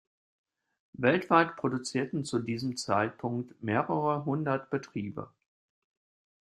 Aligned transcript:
Weltweit 0.97 1.57
produzierten 1.57 2.25
zu 2.25 2.39
diesem 2.39 2.75
Zeitpunkt 2.75 3.61
mehrere 3.61 4.25
Hundert 4.25 4.71
Betriebe. 4.71 5.29